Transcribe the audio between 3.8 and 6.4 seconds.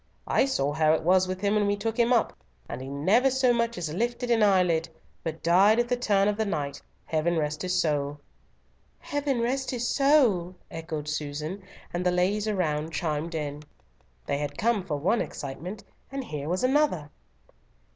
lifted an eyelid, but died at the turn of